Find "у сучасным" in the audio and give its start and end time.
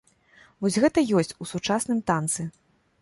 1.45-2.01